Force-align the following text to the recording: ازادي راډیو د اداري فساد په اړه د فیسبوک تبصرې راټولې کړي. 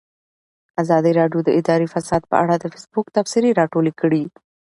ازادي 0.81 1.11
راډیو 1.19 1.39
د 1.43 1.49
اداري 1.59 1.87
فساد 1.93 2.21
په 2.31 2.35
اړه 2.43 2.53
د 2.57 2.65
فیسبوک 2.73 3.05
تبصرې 3.17 3.57
راټولې 3.59 3.91
کړي. 4.01 4.23